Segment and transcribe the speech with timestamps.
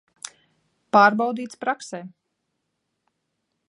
[0.97, 2.03] Pārbaudīts praksē.